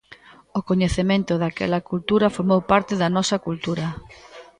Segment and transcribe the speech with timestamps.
[0.57, 3.87] O coñecemento daquela cultura formou parte da nosa cultura.